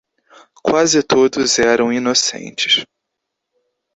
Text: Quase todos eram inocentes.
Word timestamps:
Quase 0.63 1.03
todos 1.03 1.59
eram 1.59 1.93
inocentes. 1.93 2.83